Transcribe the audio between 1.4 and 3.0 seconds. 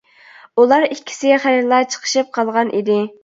خېلىلا چىقىشىپ قالغان ئىدى.